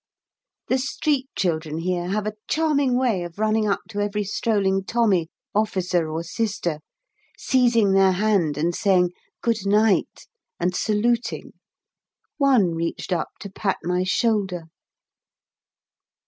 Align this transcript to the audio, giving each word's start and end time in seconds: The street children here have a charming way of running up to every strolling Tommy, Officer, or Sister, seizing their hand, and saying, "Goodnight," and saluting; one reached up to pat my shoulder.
The 0.67 0.79
street 0.79 1.29
children 1.35 1.77
here 1.77 2.07
have 2.09 2.25
a 2.25 2.33
charming 2.47 2.97
way 2.97 3.21
of 3.21 3.37
running 3.37 3.67
up 3.67 3.81
to 3.89 3.99
every 3.99 4.23
strolling 4.23 4.83
Tommy, 4.83 5.29
Officer, 5.53 6.09
or 6.09 6.23
Sister, 6.23 6.79
seizing 7.37 7.93
their 7.93 8.13
hand, 8.13 8.57
and 8.57 8.73
saying, 8.73 9.11
"Goodnight," 9.43 10.25
and 10.59 10.75
saluting; 10.75 11.53
one 12.39 12.73
reached 12.73 13.13
up 13.13 13.29
to 13.41 13.51
pat 13.51 13.77
my 13.83 14.03
shoulder. 14.03 14.63